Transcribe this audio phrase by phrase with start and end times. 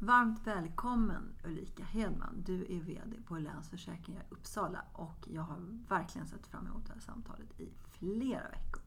[0.00, 2.42] Varmt välkommen Ulrika Hedman.
[2.46, 5.56] Du är VD på Länsförsäkringar Uppsala och jag har
[5.88, 8.82] verkligen sett fram emot det här samtalet i flera veckor.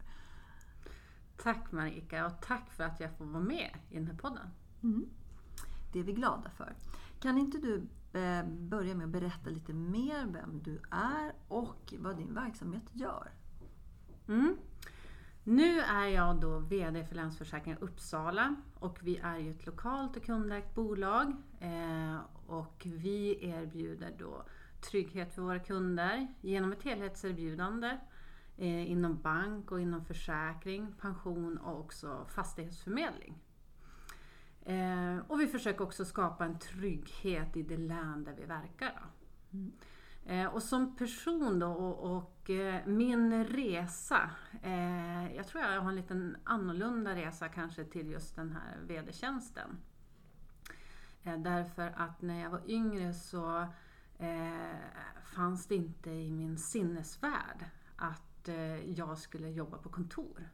[1.38, 4.48] Tack Marika och tack för att jag får vara med i den här podden.
[4.84, 5.06] Mm.
[5.94, 6.76] Det är vi glada för.
[7.20, 7.76] Kan inte du
[8.20, 13.32] eh, börja med att berätta lite mer vem du är och vad din verksamhet gör?
[14.28, 14.58] Mm.
[15.44, 20.26] Nu är jag då VD för Länsförsäkringar Uppsala och vi är ju ett lokalt och
[20.26, 24.44] kundägt bolag eh, och vi erbjuder då
[24.82, 27.98] trygghet för våra kunder genom ett helhetserbjudande
[28.58, 33.40] eh, inom bank och inom försäkring, pension och också fastighetsförmedling.
[34.66, 39.06] Eh, och vi försöker också skapa en trygghet i det län där vi verkar.
[40.26, 44.30] Eh, och som person då och, och eh, min resa,
[44.62, 49.78] eh, jag tror jag har en liten annorlunda resa kanske till just den här VD-tjänsten.
[51.24, 53.68] Eh, därför att när jag var yngre så
[55.24, 58.50] fanns det inte i min sinnesvärld att
[58.86, 60.50] jag skulle jobba på kontor.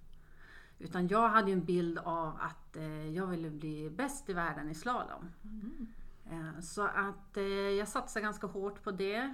[0.80, 2.78] Utan jag hade en bild av att
[3.14, 5.30] jag ville bli bäst i världen i slalom.
[5.44, 5.88] Mm.
[6.32, 9.34] Eh, så att eh, jag satsade ganska hårt på det.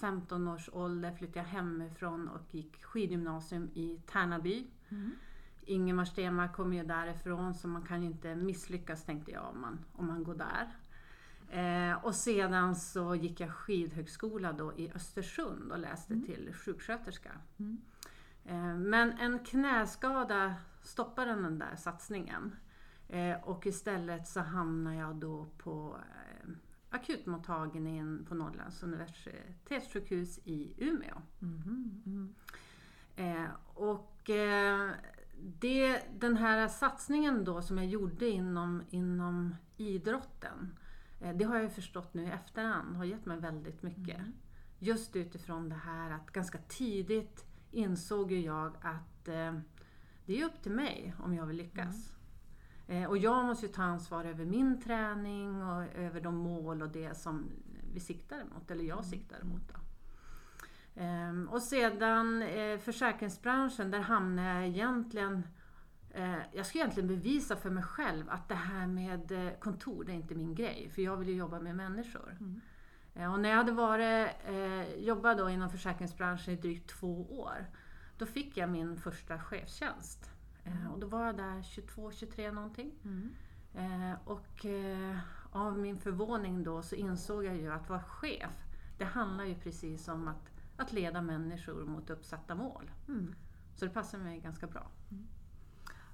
[0.00, 4.66] 15 eh, års ålder flyttade jag hemifrån och gick skidgymnasium i Tärnaby.
[4.88, 5.10] Mm.
[5.60, 9.78] Ingemar Stenmark kommer ju därifrån så man kan ju inte misslyckas tänkte jag om man,
[9.92, 10.68] om man går där.
[12.02, 16.26] och sedan så gick jag skidhögskola då i Östersund och läste mm.
[16.26, 17.30] till sjuksköterska.
[17.58, 18.90] Mm.
[18.90, 22.56] men en knäskada stoppade den där satsningen.
[23.42, 25.96] Och istället så hamnade jag då på
[26.90, 31.22] akutmottagningen på Norrlands universitetssjukhus i Umeå.
[31.42, 32.34] Mm, mm.
[33.16, 34.90] Eh, och eh,
[35.42, 40.78] det, den här satsningen då som jag gjorde inom, inom idrotten,
[41.20, 44.18] eh, det har jag förstått nu i efterhand har gett mig väldigt mycket.
[44.18, 44.32] Mm.
[44.78, 49.58] Just utifrån det här att ganska tidigt insåg jag att eh,
[50.26, 52.19] det är upp till mig om jag vill lyckas.
[52.90, 56.88] Eh, och jag måste ju ta ansvar över min träning och över de mål och
[56.88, 57.50] det som
[57.92, 59.10] vi siktar emot, eller jag mm.
[59.10, 59.62] siktar emot.
[59.68, 59.80] Då.
[61.00, 65.42] Ehm, och sedan eh, försäkringsbranschen, där hamnade jag egentligen
[66.10, 70.16] eh, jag ska egentligen bevisa för mig själv att det här med kontor, det är
[70.16, 70.90] inte min grej.
[70.94, 72.36] För jag vill ju jobba med människor.
[72.40, 72.60] Mm.
[73.32, 74.28] Och när jag hade varit,
[74.98, 77.66] jobbat då inom försäkringsbranschen i drygt två år,
[78.18, 80.30] då fick jag min första chefstjänst.
[80.64, 80.92] Mm.
[80.92, 82.92] Och då var jag där 22, 23 någonting.
[83.04, 83.34] Mm.
[83.74, 85.18] Eh, och eh,
[85.50, 88.52] av min förvåning då så insåg jag ju att vara chef,
[88.98, 92.90] det handlar ju precis om att, att leda människor mot uppsatta mål.
[93.08, 93.34] Mm.
[93.74, 94.90] Så det passar mig ganska bra.
[95.10, 95.26] Mm.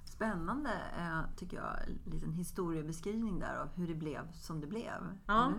[0.05, 5.19] Spännande eh, tycker jag, en liten historiebeskrivning där av hur det blev som det blev.
[5.27, 5.53] Ja.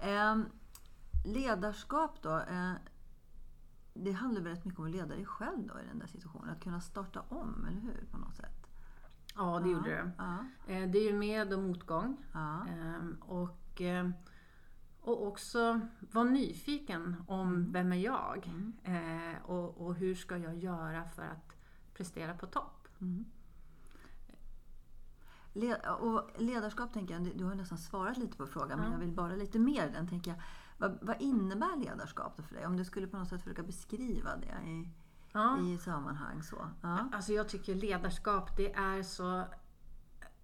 [0.00, 0.36] Eh,
[1.24, 2.40] ledarskap då.
[3.94, 6.50] Det handlar väldigt mycket om att leda dig själv då i den där situationen.
[6.50, 8.06] Att kunna starta om, eller hur?
[8.10, 8.62] På något sätt.
[9.34, 10.10] Ja, det ja, gjorde det.
[10.18, 10.38] Ja.
[10.66, 12.16] Eh, det är ju med och motgång.
[12.32, 12.66] Ja.
[12.68, 14.10] Ehm, och, eh,
[15.00, 17.72] och också vara nyfiken om mm.
[17.72, 18.52] vem är jag?
[18.54, 19.32] Mm.
[19.32, 21.56] Eh, och, och, hur ska jag göra för att
[21.94, 22.88] prestera på topp?
[23.00, 23.24] Mm.
[26.00, 29.36] och ledarskap, tänker jag, du har nästan svarat lite på frågan, men jag vill bara
[29.36, 30.08] lite mer den.
[30.08, 30.40] tänker jag.
[30.82, 32.66] Vad, vad innebär ledarskap för dig?
[32.66, 34.88] Om du skulle på något sätt försöka beskriva det i,
[35.32, 35.60] ja.
[35.60, 36.42] i sammanhang.
[36.42, 36.68] Så.
[36.80, 37.08] Ja.
[37.12, 39.44] Alltså jag tycker ledarskap det är så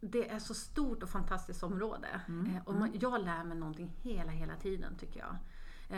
[0.01, 2.21] det är så stort och fantastiskt område.
[2.29, 2.57] Mm.
[2.57, 2.99] Eh, och man, mm.
[3.01, 5.37] jag lär mig någonting hela, hela tiden tycker jag.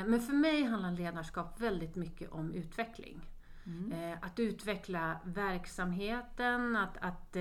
[0.00, 3.30] Eh, men för mig handlar ledarskap väldigt mycket om utveckling.
[3.64, 3.92] Mm.
[3.92, 7.36] Eh, att utveckla verksamheten, att, att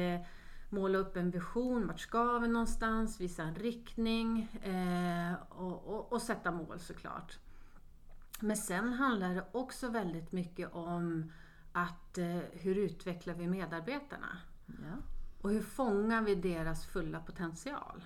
[0.72, 6.22] måla upp en vision, vart ska vi någonstans, visa en riktning eh, och, och, och,
[6.22, 7.40] sätta mål såklart.
[8.40, 11.32] Men sen handlar det också väldigt mycket om
[11.72, 14.38] att eh, hur utvecklar vi medarbetarna?
[14.66, 14.98] Ja.
[15.42, 18.06] Och hur fångar vi deras fulla potential?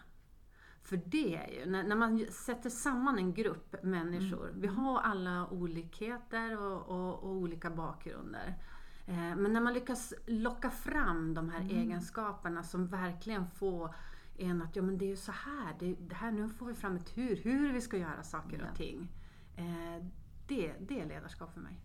[0.83, 5.47] För det är ju, när, när man sätter samman en grupp människor, vi har alla
[5.47, 8.55] olikheter och, och, och olika bakgrunder.
[9.05, 13.95] Eh, men när man lyckas locka fram de här egenskaperna som verkligen får
[14.37, 16.73] en att, ja men det är ju så här, det, det här, nu får vi
[16.73, 18.75] fram ett hur, hur vi ska göra saker och Ja.
[18.75, 19.11] ting.
[19.55, 20.05] Eh,
[20.47, 21.79] det, det är ledarskap för mig.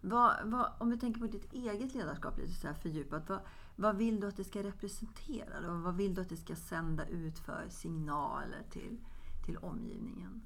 [0.00, 3.28] Vad, vad, om vi tänker på ditt eget ledarskap lite så här fördjupat.
[3.28, 3.40] Vad,
[3.76, 5.60] vad vill du att det ska representera?
[5.60, 5.74] Då?
[5.74, 8.98] Vad vill du att det ska sända ut för signaler till,
[9.46, 10.42] till omgivningen?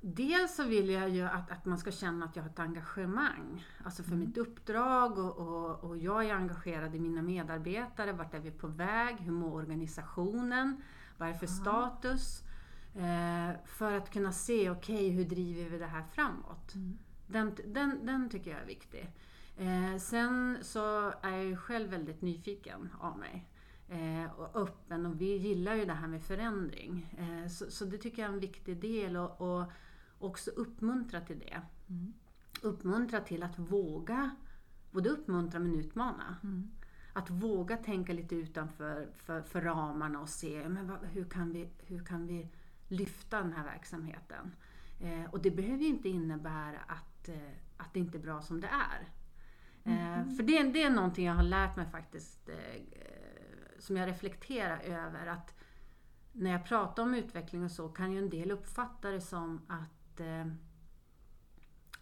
[0.00, 3.66] Dels så vill jag ju att, att man ska känna att jag har ett engagemang.
[3.84, 8.12] Alltså för mitt uppdrag och, och, och jag är engagerad i mina medarbetare.
[8.12, 9.16] Vart är vi på väg?
[9.16, 10.82] Hur mår organisationen?
[11.16, 12.42] Vad är det för status?
[12.94, 16.72] Eh, för att kunna se, okej hur driver vi det här framåt?
[17.26, 19.12] Den, den, den tycker jag är viktig.
[19.56, 23.48] Eh, sen så är jag ju själv väldigt nyfiken av mig.
[23.88, 27.16] Eh, och öppen och vi gillar ju det här med förändring.
[27.18, 29.72] Eh, så, så det tycker jag är en viktig del och, och
[30.18, 31.62] också uppmuntra till det.
[32.62, 34.36] Uppmuntra till att våga,
[34.90, 36.36] både uppmuntra men utmana.
[37.12, 41.68] Att våga tänka lite utanför för, för ramarna och se men vad, hur, kan vi,
[41.78, 42.48] hur kan vi
[42.88, 44.52] lyfta den här verksamheten.
[45.00, 48.60] Eh, och det behöver ju inte innebära att, eh, att det inte är bra som
[48.60, 49.08] det är.
[49.84, 52.82] Eh, för det, det är någonting jag har lärt mig faktiskt, eh,
[53.78, 55.26] som jag reflekterar över.
[55.26, 55.54] att
[56.32, 59.97] När jag pratar om utveckling och så kan ju en del uppfatta det som att,
[60.20, 60.46] eh,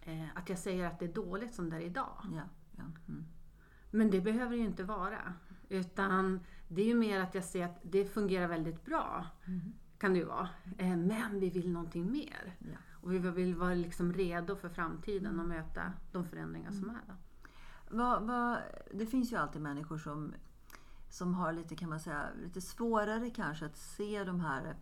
[0.01, 2.19] eh, att jag säger att det är dåligt som det är idag.
[2.33, 2.43] Ja,
[2.77, 2.85] ja.
[3.09, 3.25] Mm.
[3.91, 5.35] Men det behöver det ju inte vara.
[5.69, 9.27] Utan det är ju mer att jag ser att det fungerar väldigt bra.
[9.99, 10.49] Kan det ju vara.
[10.79, 12.57] Eh, Men vi vill någonting mer.
[12.59, 12.79] Ja.
[12.91, 17.01] Och vi vill vara liksom redo för framtiden och möta de förändringar som är.
[17.07, 17.15] Då.
[17.91, 18.59] Vad, vad,
[18.95, 20.35] det finns ju alltid människor som,
[21.11, 24.77] som har lite, kan man säga, lite svårare kanske att se de här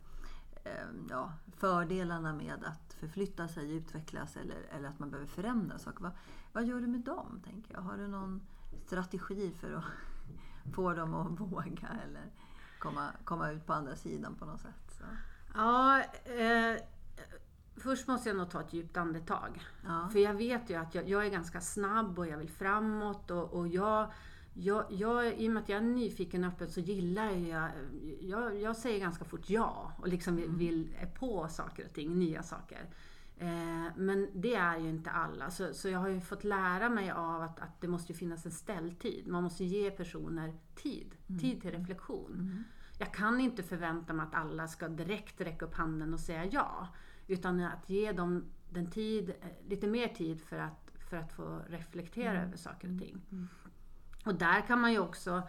[1.10, 6.02] ja, fördelarna med att förflytta sig, utvecklas eller, eller att man behöver förändra saker.
[6.02, 6.12] Vad,
[6.52, 7.80] vad gör du med dem, tänker jag?
[7.80, 8.42] Har du någon
[8.86, 9.84] strategi för att
[10.74, 12.30] få dem att våga eller
[12.78, 14.98] komma, komma ut på andra sidan på något sätt?
[14.98, 15.04] Så.
[15.54, 16.76] Ja, eh,
[17.76, 19.62] först måste jag nog ta ett djupt andetag.
[19.84, 20.08] Ja.
[20.12, 23.30] För jag vet ju att jag, jag är ganska snabb och jag vill framåt.
[23.30, 24.12] Och, och jag,
[24.54, 27.70] jag, jag, I och med att jag är nyfiken och öppen så gillar jag,
[28.20, 28.60] jag...
[28.60, 32.42] Jag säger ganska fort ja och liksom vill, vill är på saker och ting, nya
[32.42, 32.88] saker.
[33.36, 35.50] Eh, men det är ju inte alla.
[35.50, 38.52] Så, så jag har ju fått lära mig av att, att det måste finnas en
[38.52, 39.26] ställtid.
[39.26, 41.14] Man måste ge personer tid.
[41.40, 42.64] Tid till reflektion.
[42.98, 46.88] Jag kan inte förvänta mig att alla ska direkt räcka upp handen och säga ja.
[47.26, 51.60] Utan att ge dem den tid, eh, lite mer tid för att, för att få
[51.68, 53.20] reflektera över saker och ting.
[54.24, 55.42] Och där kan man ju också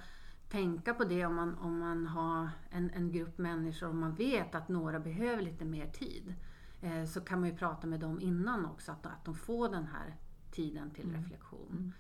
[0.50, 4.56] tänka på det om man, om man har en, en grupp människor och man vet
[4.56, 6.34] att några behöver lite mer tid.
[6.82, 9.88] Eh, så kan man ju prata med dem innan också, att, att de får den
[9.88, 10.16] här
[10.52, 11.94] tiden till reflektion.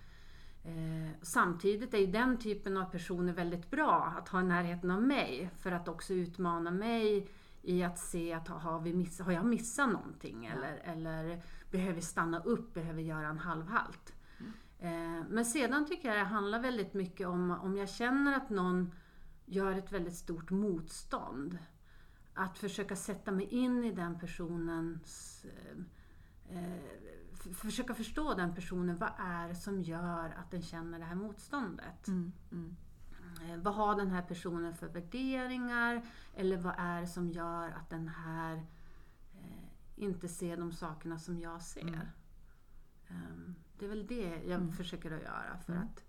[0.64, 5.02] Eh, samtidigt är ju den typen av personer väldigt bra att ha i närheten av
[5.02, 7.30] mig för att också utmana mig
[7.62, 12.40] i att se att har, vi miss, har jag missat någonting eller, eller behöver stanna
[12.40, 14.15] upp, behöver göra en halvhalt.
[14.80, 18.92] Eh, men sedan tycker jag det handlar väldigt mycket om om jag känner att någon
[19.46, 21.58] gör ett väldigt stort motstånd.
[22.34, 26.80] Att försöka sätta mig in i den personens eh, eh,
[27.54, 28.98] försöka förstå den personen.
[28.98, 32.08] Vad är det som gör att den känner det här motståndet?
[32.08, 32.76] Mm, mm,
[33.42, 36.06] Eh, vad har den här personen för värderingar?
[36.34, 38.56] Eller vad är det som gör att den här
[39.34, 42.12] eh, inte ser de sakerna som jag ser?
[43.08, 46.04] Ehm, det är väl det jag försöker att göra för, att,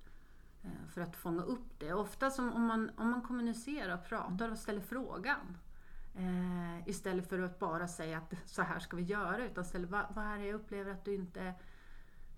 [0.63, 1.93] eh, för att fånga upp det.
[1.93, 5.57] Ofta som om man, om man kommunicerar och pratar och ställer frågan.
[6.15, 9.47] Eh, istället för att bara säga att så här ska vi göra.
[9.47, 11.55] Utan ställa, vad, vad är det jag upplever att du inte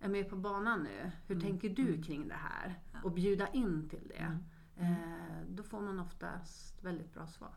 [0.00, 1.10] är med på banan nu?
[1.26, 2.80] Hur tänker du kring det här?
[3.04, 4.38] Och bjuda in till det.
[4.76, 7.54] Eh, då får man oftast väldigt bra svar.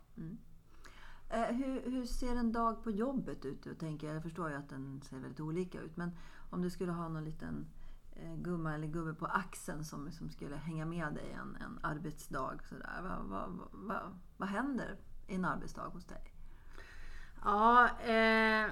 [1.34, 3.66] Eh, hur, hur ser en dag på jobbet ut?
[3.66, 5.98] Jag, tänker, jag förstår ju att den ser väldigt olika ut.
[5.98, 6.12] Men
[6.50, 7.68] om du skulle ha någon liten
[8.16, 12.60] eh, gumma eller gubbe på axeln som, som skulle hänga med dig en, en arbetsdag.
[12.70, 13.02] Sådär.
[13.04, 14.98] Vad, vad, vad, vad händer
[15.28, 16.34] i en arbetsdag hos dig?
[17.44, 18.70] Ja, eh,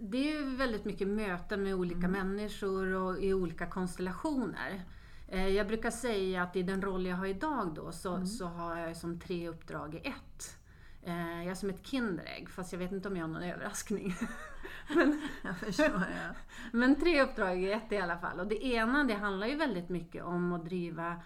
[0.00, 4.84] det är ju väldigt mycket möten med olika människor och i olika konstellationer.
[5.28, 8.76] Eh, jag brukar säga att i den roll jag har idag då så, så har
[8.76, 10.61] jag som tre uppdrag i ett.
[11.02, 14.14] Eh, jag är som ett Kinderägg, fast jag vet inte om jag har någon överraskning.
[14.94, 16.34] men, jag förstår, ja.
[16.72, 18.40] men tre uppdrag i ett i alla fall.
[18.40, 21.22] Och det ena det handlar ju väldigt mycket om att driva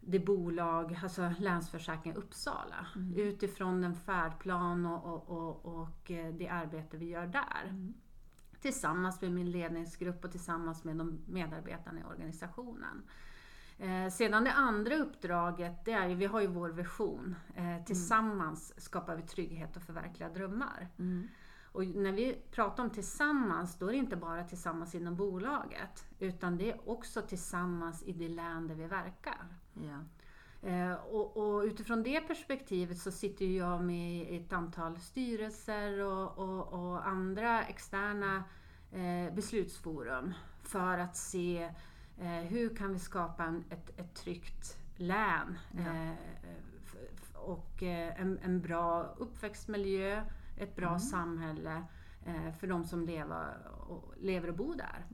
[0.00, 3.14] det bolag, alltså Länsförsäkring Uppsala, mm.
[3.14, 7.64] utifrån den färdplan och, och, och, och, eh, det arbete vi gör där.
[7.64, 7.94] Mm.
[8.60, 13.02] Tillsammans med min ledningsgrupp och tillsammans med de medarbetarna i organisationen.
[13.78, 17.34] Eh, sedan det andra uppdraget, det är ju, vi har ju vår vision.
[17.54, 18.80] Eh, tillsammans mm.
[18.80, 20.88] skapar vi trygghet och förverkligar drömmar.
[20.98, 21.28] Mm.
[21.72, 26.56] Och när vi pratar om tillsammans, då är det inte bara tillsammans inom bolaget, utan
[26.56, 29.46] det är också tillsammans i det län där vi verkar.
[29.74, 30.04] Ja.
[30.68, 36.38] Eh, och, och, utifrån det perspektivet så sitter jag med i ett antal styrelser och,
[36.38, 38.44] och, och andra externa
[38.92, 41.70] eh, beslutsforum för att se
[42.26, 45.80] hur kan vi skapa en, ett, ett tryggt län ja.
[45.80, 46.12] Eh,
[47.34, 50.24] och eh, en, en bra uppväxtmiljö,
[50.56, 51.00] ett bra mm.
[51.00, 51.84] samhälle
[52.24, 53.56] eh, för de som lever
[53.88, 55.06] och, lever och bor där.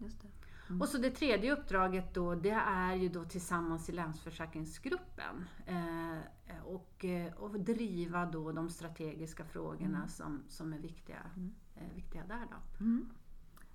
[0.68, 0.82] Mm.
[0.82, 6.18] Och så det tredje uppdraget då, det är ju då tillsammans i Länsförsäkringsgruppen eh,
[6.64, 10.08] och, eh, och driva då de strategiska frågorna mm.
[10.08, 11.54] som, som är viktiga, mm.
[11.74, 12.84] eh, viktiga där då.
[12.84, 13.10] Mm.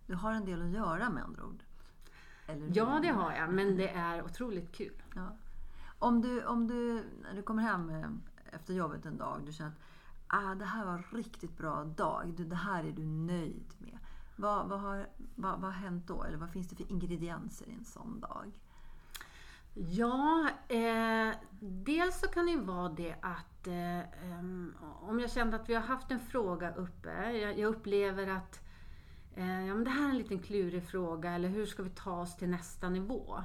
[0.05, 1.63] Du har en del att göra med andra ord?
[2.49, 5.03] Eller ja, det har jag, men det är otroligt kul.
[5.15, 5.35] Ja.
[5.99, 8.09] Om, du, om du, när du kommer hem eh,
[8.51, 9.77] efter jobbet en dag, du känner att
[10.27, 13.97] ah, det här var en riktigt bra dag, det här är du nöjd med.
[14.35, 16.23] Vad, vad, har, vad, vad har hänt då?
[16.23, 18.51] Eller vad finns det för ingredienser i en sån dag?
[19.73, 24.01] Ja, eh, dels så kan det ju vara det att eh,
[25.01, 28.68] om jag kände att vi har haft en fråga uppe, jag, jag upplever att
[29.35, 32.37] ja, men det här är en liten klurig fråga, eller hur ska vi ta oss
[32.37, 33.43] till nästa nivå?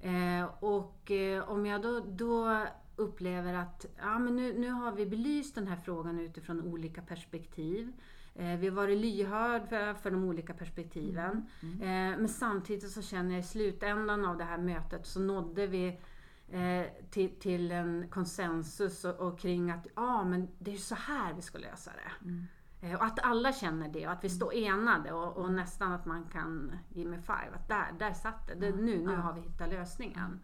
[0.00, 5.06] Eh, och eh, om jag då, då upplever att ja, men nu, nu har vi
[5.06, 7.92] belyst den här frågan utifrån olika perspektiv.
[8.34, 11.46] Eh, vi har varit lyhörd för, för de olika perspektiven.
[11.62, 11.82] Mm.
[11.82, 12.18] Mm.
[12.18, 16.00] Men samtidigt så känner jag i slutändan av det här mötet så nådde vi
[16.48, 21.34] eh, till, till en konsensus och, och kring att ja, men det är så här
[21.34, 22.28] vi ska lösa det.
[22.28, 22.46] Mm.
[22.82, 26.24] Och att alla känner det och att vi står enade och, och, nästan att man
[26.24, 27.50] kan ge mig five.
[27.54, 28.54] Att där, där satt det.
[28.54, 30.40] det nu, nu har vi hittat lösningen.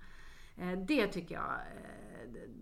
[0.87, 1.52] Det tycker jag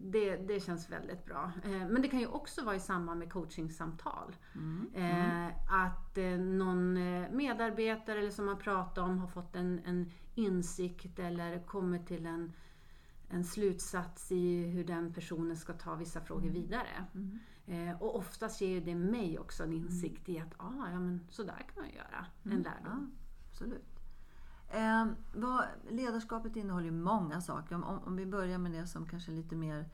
[0.00, 1.52] det, det känns väldigt bra.
[1.64, 4.36] Eh, men det kan ju också vara i samband med coachingsamtal.
[4.54, 4.90] Mm.
[4.94, 5.52] Mm.
[5.70, 6.92] Att eh, någon
[7.36, 12.52] medarbetare eller som man pratar om har fått en, en insikt eller kommit till en,
[13.28, 16.54] en slutsats i hur den personen ska ta vissa frågor mm.
[16.54, 17.04] vidare.
[17.14, 17.38] Mm.
[18.00, 21.66] Och oftast ger det mig också en insikt i att ah, ja, men så där
[21.74, 22.26] kan man göra.
[22.42, 22.62] En mm.
[22.62, 23.12] lärdom.
[23.12, 23.96] Ja, absolut.
[24.68, 27.74] Eh, vad, ledarskapet innehåller ju många saker.
[27.74, 29.88] Om, om, vi börjar med det som kanske är lite mer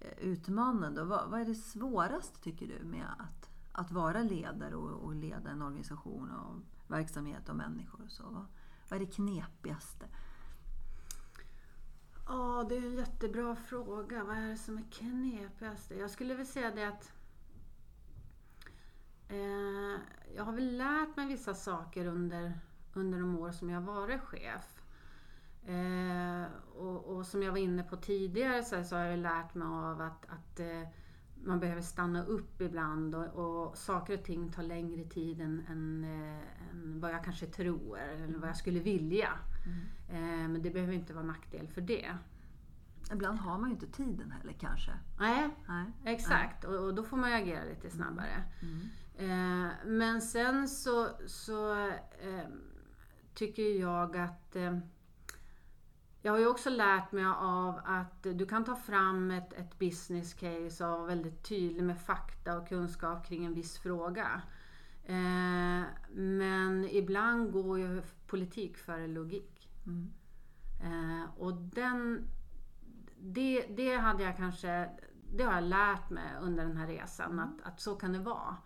[0.00, 1.04] eh, utmanande.
[1.04, 5.50] Vad, vad, är det svåraste tycker du med att, att vara ledare och, och, leda
[5.50, 6.54] en organisation och
[6.90, 8.04] verksamhet och människor?
[8.04, 8.22] Och så?
[8.22, 8.44] Vad,
[8.88, 10.06] vad är det knepigaste?
[12.28, 14.24] Ja, det är en jättebra fråga.
[14.24, 15.90] Vad är det som är knepigast?
[15.98, 17.12] Jag skulle väl säga det att
[19.28, 20.00] eh,
[20.36, 22.52] jag har väl lärt mig vissa saker under
[22.94, 24.82] under de år som jag varit chef.
[25.66, 26.44] Eh,
[26.76, 30.00] och, och, som jag var inne på tidigare så, så har jag lärt mig av
[30.00, 30.88] att, att eh,
[31.44, 36.04] man behöver stanna upp ibland och, och, saker och ting tar längre tid än, än,
[36.04, 39.28] eh, än vad jag kanske tror eller vad jag skulle vilja.
[39.68, 40.42] Mm.
[40.42, 42.16] Eh, men det behöver inte vara nackdel för det.
[43.12, 44.90] Ibland har man ju inte tiden heller kanske.
[45.18, 45.84] Nej, Nej.
[46.04, 46.64] exakt.
[46.68, 46.76] Nej.
[46.76, 48.44] Och, då får man ju agera lite snabbare.
[48.62, 48.88] Mm.
[49.18, 52.48] Eh, men sen så, så eh,
[53.34, 54.78] tycker jag att eh,
[56.22, 60.34] jag har ju också lärt mig av att du kan ta fram ett, ett business
[60.34, 64.42] case och vara väldigt tydlig med fakta och kunskap kring en viss fråga.
[65.04, 65.82] Eh,
[66.12, 69.70] men ibland går ju politik före logik.
[69.86, 70.10] Mm.
[70.80, 72.28] Eh, och den,
[73.20, 74.90] det, det hade jag kanske,
[75.32, 77.44] det har jag lärt mig under den här resan, mm.
[77.44, 78.56] att, att så kan det vara.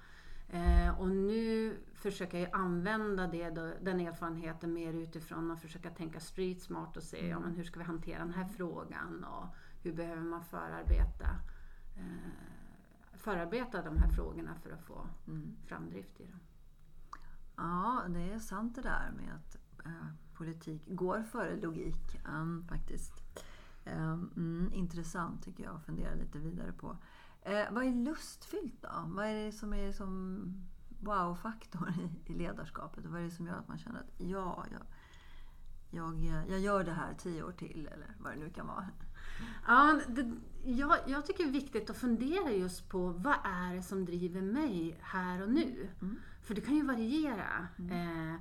[0.48, 6.20] Eh, och nu försöker jag använda det, då, den erfarenheten mer utifrån att försöka tänka
[6.20, 7.30] street smart och se mm.
[7.30, 9.46] ja, men hur ska vi hantera den här frågan och
[9.82, 11.28] hur behöver man förarbeta,
[11.96, 12.32] eh,
[13.14, 15.56] förarbeta de här frågorna för att få mm.
[15.66, 16.40] framdrift i dem.
[17.56, 19.56] Ja, det är sant det där med att
[19.86, 23.12] eh, politik går före logik um, faktiskt.
[23.84, 26.96] Um, intressant tycker jag att fundera lite vidare på.
[27.42, 28.88] Eh, vad är lustfyllt då?
[29.06, 30.42] Vad är det som är som
[31.00, 33.06] wow-faktor i, i ledarskapet?
[33.06, 34.66] Vad är det som gör att man känner att ja,
[35.90, 38.88] jag, jag, jag gör det här tio år till eller vad det nu kan vara?
[39.66, 40.32] Ja, det,
[40.64, 44.42] jag, jag tycker det är viktigt att fundera just på vad är det som driver
[44.42, 45.88] mig här och nu?
[46.00, 46.16] Mm.
[46.42, 47.68] För det kan ju variera.
[47.90, 48.40] Eh,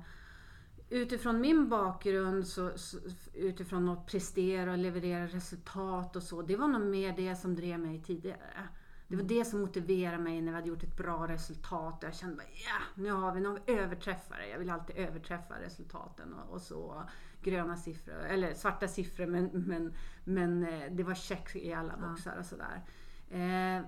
[0.90, 2.98] utifrån min bakgrund, så, så,
[3.34, 7.80] utifrån att prestera och leverera resultat och så, det var nog mer det som drev
[7.80, 8.68] mig tidigare.
[9.08, 11.98] Det var det som motiverade mig när vi hade gjort ett bra resultat.
[12.02, 14.48] Jag kände bara, ja, nu har vi någon överträffare.
[14.48, 17.02] Jag vill alltid överträffa resultaten och, och så.
[17.42, 19.94] Gröna siffror, eller svarta siffror, men, men,
[20.24, 22.82] men eh, det var check i alla boxar och sådär.
[23.30, 23.84] Eh,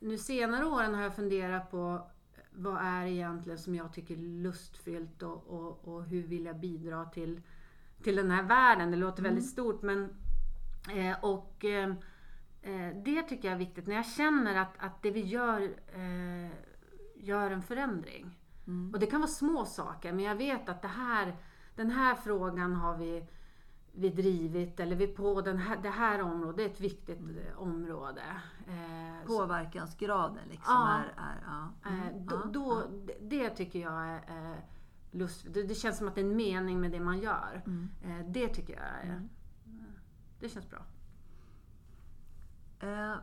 [0.00, 2.10] nu senare åren har jag funderat på
[2.50, 7.04] vad är egentligen som jag tycker är lustfyllt och, och, och hur vill jag bidra
[7.04, 7.40] till,
[8.02, 8.90] till den här världen?
[8.90, 10.10] Det låter väldigt stort men
[10.94, 11.88] eh, och eh,
[12.62, 13.86] eh, det tycker jag är viktigt.
[13.86, 15.62] När jag känner att, att det vi gör
[15.94, 16.50] eh,
[17.14, 18.38] gör en förändring.
[18.66, 18.94] Mm.
[18.94, 21.36] Och det kan vara små saker men jag vet att det här,
[21.74, 23.26] den här frågan har vi,
[23.98, 27.58] vi drivit eller vi på den här, det här området, det är ett viktigt eh,
[27.58, 28.22] område.
[28.68, 30.98] Eh, Påverkansgraden liksom Ja.
[30.98, 31.04] är...
[31.22, 31.90] är ja.
[31.90, 32.26] Eh, Mm.
[32.26, 33.12] då, Ja, då, ja.
[33.20, 34.56] det- tycker jag är eh,
[35.10, 37.62] lust, det, det känns som att det är en mening med det man gör.
[37.66, 37.88] Mm.
[38.04, 39.28] Eh, det tycker jag är, Mm.
[40.40, 40.82] det känns bra.
[42.80, 43.14] Eh,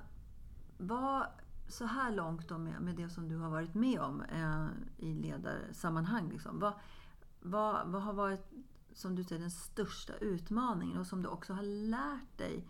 [0.77, 1.25] vad,
[1.67, 4.65] så här långt då med, med det som du har varit med om eh,
[4.98, 6.29] i ledarsammanhang.
[6.29, 6.74] Liksom, vad,
[7.41, 8.51] vad, vad har varit,
[8.95, 12.67] som du säger, den största utmaningen och som du också har lärt dig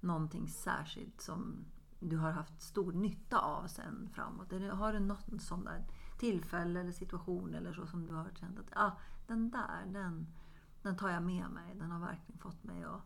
[0.00, 1.64] någonting särskilt som
[2.00, 4.52] du har haft stor nytta av sen framåt?
[4.72, 5.84] Har du något sånt där
[6.18, 8.90] tillfälle eller situation eller så som du har känt att ah,
[9.26, 10.26] den där, den,
[10.82, 11.74] den tar jag med mig.
[11.74, 13.02] Den har verkligen fått mig att,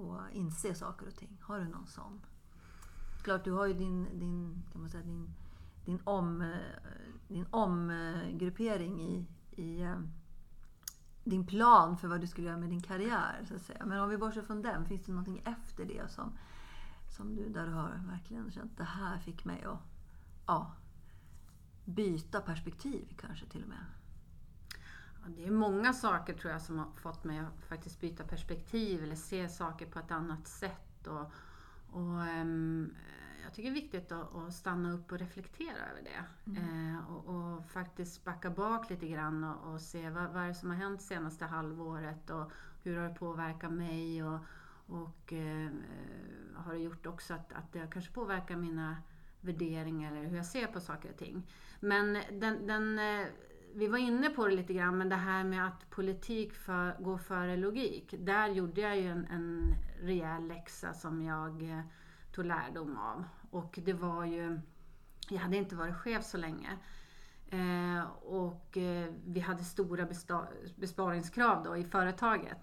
[0.00, 1.38] att inse saker och ting.
[1.42, 2.20] Har du någon sån?
[3.22, 5.34] Klart, du har ju din, din, kan man säga, din,
[5.84, 6.58] din, om, eh,
[7.28, 10.00] din omgruppering i, i eh,
[11.30, 13.44] din plan för vad du skulle göra med din karriär.
[13.48, 13.84] Så att säga.
[13.86, 16.38] Men om vi bortser från den, finns det någonting efter det som,
[17.16, 19.78] som du, där du har verkligen känt det här fick mig att
[20.46, 20.74] ja,
[21.84, 23.84] byta perspektiv kanske till och med?
[25.22, 29.02] Ja, det är många saker tror jag som har fått mig att faktiskt byta perspektiv
[29.02, 31.06] eller se saker på ett annat sätt.
[31.06, 31.32] Och,
[31.90, 32.94] och, um,
[33.50, 36.50] jag tycker det är viktigt att, att stanna upp och reflektera över det.
[36.60, 40.54] Eh, och, och faktiskt backa bak lite grann och, och se vad, vad är det
[40.54, 44.38] som har hänt senaste halvåret och hur har det påverkat mig och,
[44.86, 45.70] och eh,
[46.56, 48.96] har det gjort också att, att det kanske påverkar mina
[49.40, 51.50] värderingar eller hur jag ser på saker och ting.
[51.80, 53.26] Men den, den, eh,
[53.74, 57.18] vi var inne på det lite grann, men det här med att politik för, går
[57.18, 58.14] före logik.
[58.18, 61.80] Där gjorde jag ju en, en rejäl läxa som jag eh,
[62.32, 63.24] tog lärdom av.
[63.50, 64.60] Och det var ju,
[65.28, 66.78] jag hade inte varit chef så länge.
[67.52, 70.06] Eh, och eh, vi hade stora
[70.76, 72.62] besparingskrav då i företaget.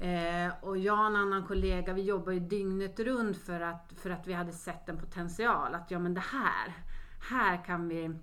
[0.00, 4.10] Eh, och jag och en annan kollega, vi jobbar ju dygnet runt för att, för
[4.10, 5.74] att vi hade sett en potential.
[5.74, 6.76] Att ja men det här,
[7.30, 8.18] här kan vi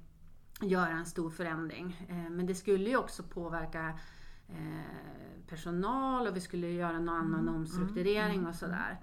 [0.62, 2.06] göra en stor förändring.
[2.10, 4.00] Eh, men det skulle ju också påverka
[4.48, 9.00] eh, personal och vi skulle göra någon annan omstrukturering och sådär.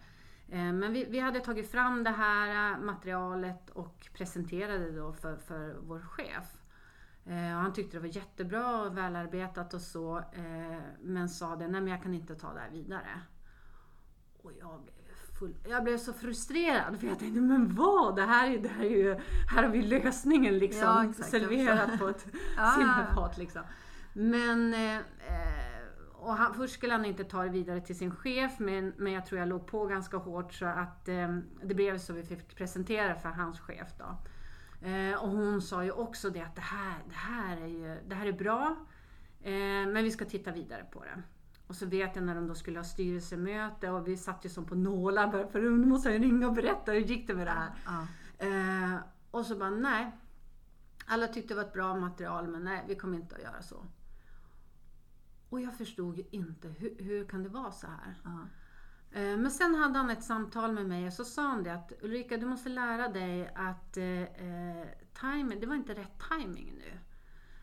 [0.51, 5.13] Eh, Men vi, vi hade tagit fram det här eh, materialet och presenterade det då
[5.13, 6.45] för, för vår chef.
[7.27, 10.23] Eh, och han tyckte det var jättebra och välarbetat och så.
[11.01, 13.21] Men sa det, nej men jag kan inte ta det här vidare.
[14.43, 14.95] Och jag blev,
[15.39, 18.17] full, jag blev så frustrerad för jag tänkte, men vad?
[18.17, 19.15] Det här, är- det här, är ju,
[19.49, 20.83] här har vi lösningen liksom.
[20.83, 22.75] Ja, exakt, serverat på ett Ja.
[22.77, 23.63] silverfat liksom.
[24.13, 24.99] Men eh,
[26.21, 29.27] och han, först skulle han inte ta det vidare till sin chef men, men jag
[29.27, 33.15] tror jag låg på ganska hårt så att eh, det blev så vi fick presentera
[33.15, 34.17] för hans chef då.
[34.89, 38.15] Eh, och hon sa ju också det att det här, det här, är, ju, det
[38.15, 38.77] här är bra
[39.41, 39.53] eh,
[39.93, 41.23] men vi ska titta vidare på det.
[41.67, 44.65] Och så vet jag när de då skulle ha styrelsemöte och vi satt ju som
[44.65, 47.71] på nålar för nu måste jag ringa och berätta hur gick det med det här.
[47.87, 48.07] Ja.
[48.47, 50.11] Eh, och så bara nej.
[51.07, 53.85] Alla tyckte det var ett bra material men nej, vi kommer inte att göra så.
[55.51, 58.15] Och jag förstod ju inte, hur, hur kan det vara så här?
[59.13, 61.93] Eh, Men sen hade han ett samtal med mig och så sa han det att
[62.03, 64.87] Ulrika du måste lära dig att eh, eh,
[65.21, 66.99] timing, det var inte rätt timing nu.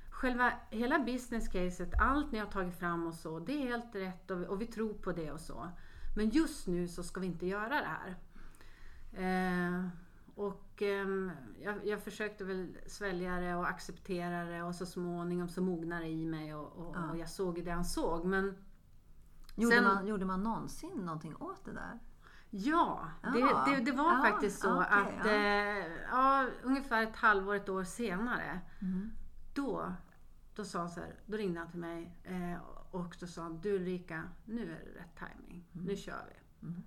[0.09, 4.31] Själva hela business caset, allt ni har tagit fram och så, det är helt rätt
[4.31, 5.67] och vi, och vi tror på det och så.
[6.15, 8.15] Men just nu så ska vi inte göra det här.
[9.13, 9.87] Eh,
[10.35, 15.61] och ehm, jag, jag försökte väl svälja det och acceptera det och så småningom så
[15.61, 17.09] mognade det i mig och, och, Ja.
[17.11, 18.25] och jag såg det han såg.
[18.25, 18.57] Men
[19.55, 21.99] Gjorde, Sen- man, gjorde man någonsin någonting åt det där?
[22.49, 23.65] Ja, det, Ja.
[23.67, 25.25] det, det var Ja, faktiskt så okej, att
[26.11, 26.43] ja.
[26.43, 29.11] eh, ungefär ett halvår, ett år senare, Mm.
[29.53, 29.93] då,
[30.55, 32.61] då sa han så här, då ringde han till mig eh,
[32.91, 35.65] och då sa han, du Ulrika, nu är det rätt timing.
[35.71, 36.67] Nu kör vi.
[36.67, 36.83] Mm.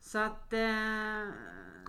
[0.00, 1.28] Så att eh,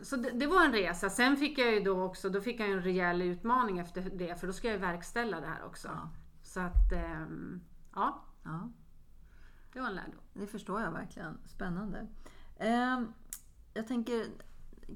[0.01, 1.09] så det, det, var en resa.
[1.09, 4.47] Sen fick jag ju då också, då fick jag en rejäl utmaning efter det för
[4.47, 5.87] då ska jag verkställa det här också.
[5.87, 6.09] Ja.
[6.43, 7.25] Så att, eh,
[7.95, 8.23] ja.
[8.43, 8.69] ja.
[9.73, 10.21] Det var en lärdom.
[10.33, 11.37] Det förstår jag verkligen.
[11.45, 12.07] Spännande.
[12.55, 13.01] Eh,
[13.73, 14.25] jag tänker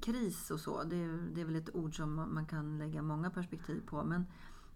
[0.02, 3.82] kris och så, det, det, är väl ett ord som man kan lägga många perspektiv
[3.86, 4.04] på.
[4.04, 4.26] Men,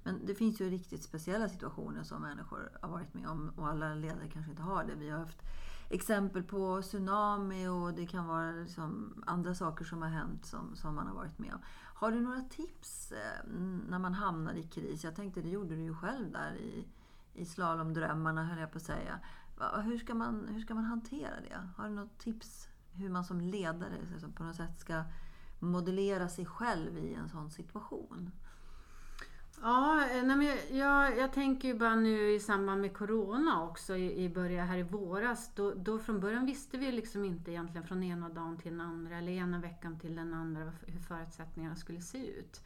[0.03, 3.95] men det finns ju riktigt speciella situationer som människor har varit med om och alla
[3.95, 4.95] ledare kanske inte har det.
[4.95, 5.41] Vi har haft
[5.89, 10.95] exempel på tsunami och det kan vara liksom andra saker som har hänt som, som
[10.95, 11.59] man har varit med om.
[11.93, 13.49] Har du några tips eh,
[13.89, 15.03] när man hamnar i kris?
[15.03, 16.87] Jag tänkte, det gjorde du ju själv där i,
[17.33, 19.19] i slalomdrömmarna höll jag på att säga.
[19.83, 21.69] Hur ska, man, hur ska man hantera det?
[21.77, 25.03] Har du något tips hur man som ledare liksom, på något sätt ska
[25.59, 28.31] modellera sig själv i en sån situation?
[29.61, 34.23] Ja, nej men jag, jag tänker ju bara nu i samband med Corona också i,
[34.23, 35.51] i början här i våras.
[35.55, 39.17] Då, då från början visste vi liksom inte egentligen från ena dagen till den andra
[39.17, 42.61] eller ena veckan till den andra hur förutsättningarna skulle se ut.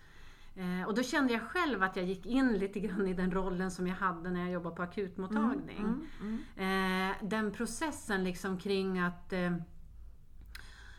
[0.55, 3.71] Eh, och då kände jag själv att jag gick in lite grann i den rollen
[3.71, 5.77] som jag hade när jag jobbade på akutmottagning.
[5.77, 7.11] Mm, mm, mm.
[7.11, 9.55] Eh, den processen liksom kring att eh,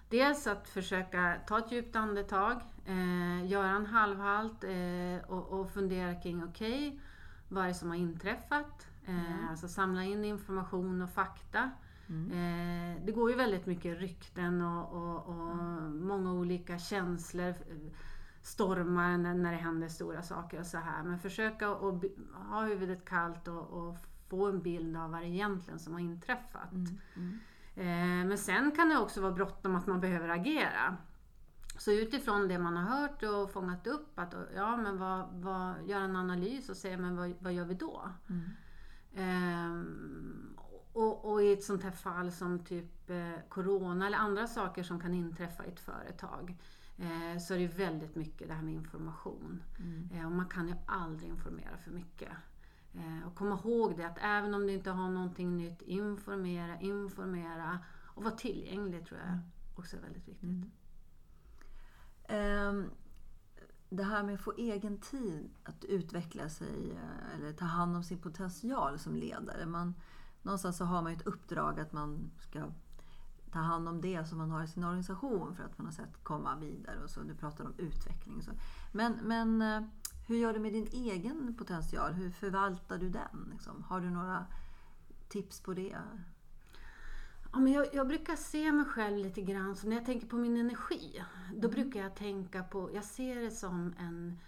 [0.09, 6.14] Dels att försöka ta ett djupt andetag, eh, göra en halvhalt eh, och, och, fundera
[6.14, 7.01] kring okej, okay,
[7.49, 8.88] vad är det som har inträffat?
[9.07, 9.49] Eh, mm.
[9.49, 11.71] Alltså samla in information och fakta.
[12.09, 12.31] Mm.
[12.31, 16.07] Eh, det går ju väldigt mycket rykten och, och, och mm.
[16.07, 17.55] många olika känslor,
[18.43, 21.03] stormar när, när det händer stora saker och så här.
[21.03, 23.97] Men försöka att ha huvudet kallt och, och,
[24.29, 26.73] få en bild av vad det egentligen som har inträffat.
[27.17, 27.40] Mm.
[27.76, 30.96] Eh, men sen kan det också vara bråttom att man behöver agera.
[31.78, 36.00] Så utifrån det man har hört och fångat upp, att ja, men vad, vad, gör
[36.00, 38.10] en analys och säga men vad, vad gör vi då?
[38.28, 38.42] Mm.
[39.14, 40.56] Ehm,
[40.92, 45.00] och, och, i ett sånt här fall som typ eh, Corona eller andra saker som
[45.00, 46.56] kan inträffa i ett företag
[46.96, 49.62] eh, så är det väldigt mycket det här med information.
[49.78, 50.10] Mm.
[50.12, 52.32] Eh, och man kan ju aldrig informera för mycket.
[52.94, 57.78] Eh, och komma ihåg det att även om du inte har någonting nytt, informera, informera
[58.07, 59.40] och vara tillgänglig tror jag mm.
[59.76, 60.42] också är väldigt viktigt.
[62.28, 62.68] Mm.
[62.68, 62.90] Um,
[63.88, 68.04] det här med att få egen tid att utveckla sig eh, eller ta hand om
[68.04, 69.66] sin potential som ledare.
[69.66, 69.94] Man,
[70.42, 72.64] någonstans så har man ett uppdrag att man ska
[73.52, 76.22] ta hand om det som man har i sin organisation för att på något sätt
[76.22, 77.02] komma vidare.
[77.04, 77.22] Och så.
[77.22, 78.37] Du pratar om utveckling.
[78.37, 78.50] Och så.
[78.92, 79.83] Men, men eh,
[80.26, 82.12] hur gör du med din egen potential?
[82.12, 83.48] Hur förvaltar du den?
[83.52, 83.82] Liksom?
[83.82, 84.46] Har du några
[85.28, 85.96] tips på det?
[87.52, 90.37] Ja, men jag, jag, brukar se mig själv lite grann som när jag tänker på
[90.37, 91.24] min energi.
[91.54, 91.70] Då mm.
[91.70, 94.38] brukar jag tänka på, jag ser det som en,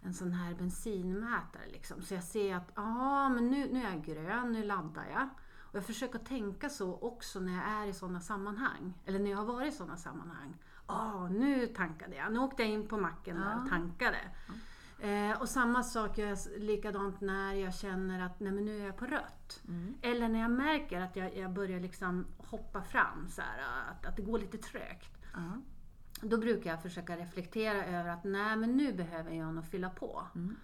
[0.00, 1.66] en sån här bensinmätare.
[1.72, 2.02] Liksom.
[2.02, 5.28] Så jag ser att ah, men nu, nu är jag grön, nu laddar jag.
[5.60, 8.94] Och jag försöker tänka så också när jag är i sådana sammanhang.
[9.04, 10.56] Eller när jag har varit i sådana sammanhang.
[10.86, 13.62] Ah, nu tankade jag, nu åkte jag in på macken ja.
[13.62, 14.18] och tankade.
[14.48, 14.60] Mm.
[14.98, 18.86] Eh, och samma sak gör jag likadant när jag känner att nej, men nu är
[18.86, 19.62] jag på rött.
[19.68, 19.94] Mm.
[20.02, 24.16] Eller när jag märker att jag, jag börjar liksom hoppa fram, så här, att, att
[24.16, 25.18] det går lite trögt.
[25.36, 25.62] Mm.
[26.20, 30.26] Då brukar jag försöka reflektera över att nej men nu behöver jag nog fylla på.
[30.34, 30.56] Mm.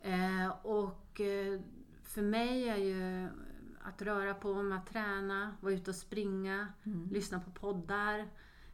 [0.00, 1.60] Eh, och eh,
[2.04, 3.28] för mig är ju
[3.82, 7.08] att röra på mig, att träna, vara ute och springa, mm.
[7.10, 8.28] lyssna på poddar.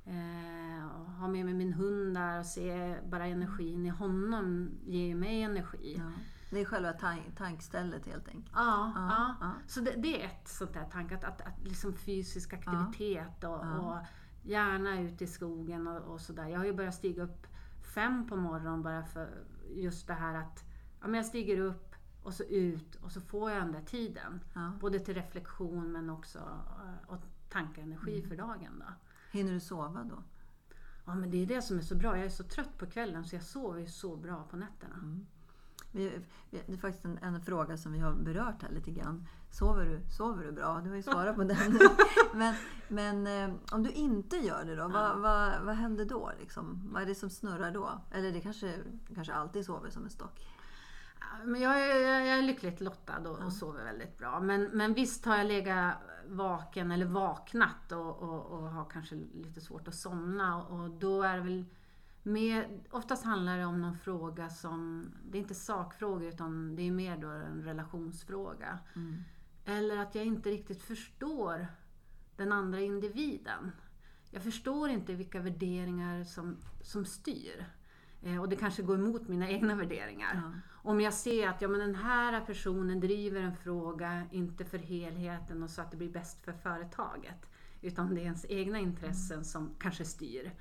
[0.06, 0.86] Eh,
[1.18, 5.94] ha med mig min hund där och se bara energin i honom ger mig energi.
[5.98, 6.10] Ja.
[6.50, 8.50] Det är själva tank tankstället helt enkelt?
[8.54, 9.34] Ja, ja.
[9.40, 9.52] ja.
[9.66, 13.60] så det, det, är ett sånt där tanke, att, att, att liksom fysisk aktivitet och,
[13.60, 13.96] och,
[14.42, 16.48] gärna ut i skogen och, och sådär.
[16.48, 17.46] Jag har ju börjat stiga upp
[17.94, 19.28] fem på morgonen bara för
[19.74, 20.64] just det här att
[21.00, 24.40] ja, men jag stiger upp och så ut och så får jag den där tiden.
[24.80, 28.28] Både till reflektion men också eh, och tankenergi mm.
[28.28, 28.82] för dagen.
[28.86, 28.92] Då.
[29.34, 30.22] Hinner du sova då?
[31.04, 32.16] Ja, men det är det som är så bra.
[32.16, 34.94] Jag är så trött på kvällen så jag sover så bra på nätterna.
[34.94, 35.26] Mm.
[35.92, 39.26] Det är faktiskt en, en, fråga som vi har berört här lite grann.
[39.50, 40.80] Sover du, sover du bra?
[40.80, 41.78] Du har ju svarat på den.
[42.34, 42.54] men
[42.88, 46.32] men eh, om du inte gör det då, vad, vad, vad händer då?
[46.40, 46.88] Liksom?
[46.92, 48.00] Vad är det som snurrar då?
[48.10, 48.74] Eller det kanske,
[49.14, 50.48] kanske alltid sover som en stock?
[51.44, 54.40] Men jag, är, jag är lyckligt lottad och, och sover väldigt bra.
[54.40, 55.94] Men, men visst har jag legat
[56.28, 60.62] vaken eller vaknat och, och, och har kanske lite svårt att somna.
[60.64, 61.64] Och då är det väl
[62.22, 66.90] mer, oftast handlar det om någon fråga som, det är inte sakfrågor utan det är
[66.90, 68.78] mer då en relationsfråga.
[68.96, 69.24] Mm.
[69.64, 71.66] Eller att jag inte riktigt förstår
[72.37, 73.72] den andra individen.
[74.30, 77.66] Jag förstår inte vilka värderingar som, som styr.
[78.24, 80.34] Eh, och det kanske går emot mina egna värderingar.
[80.44, 80.52] Ja.
[80.90, 85.62] Om jag ser att ja, men den här personen driver en fråga, inte för helheten
[85.62, 87.46] och så att det blir bäst för företaget.
[87.80, 89.44] Utan det är ens egna intressen Mm.
[89.44, 90.52] som kanske styr.